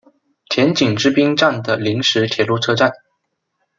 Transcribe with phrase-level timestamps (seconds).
[0.49, 2.91] 田井之滨站的临时铁路车站。